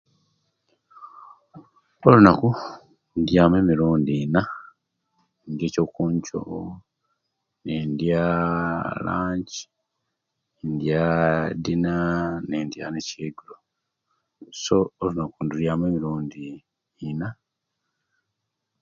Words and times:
Kulunaku 1.99 2.49
indiya 3.15 3.43
mu 3.49 3.55
emirundi 3.61 4.13
Ina 4.25 4.43
ekyokunkyo 5.67 6.41
nindya 7.63 8.23
lunch, 9.05 9.53
nindya 10.59 11.03
dina 11.63 11.95
nindya 12.49 12.85
ekyegulo 13.01 13.55
so 14.61 14.77
olunaku 15.01 15.37
ndyamu 15.45 15.83
emirundi 15.87 16.43
Ina 17.07 17.29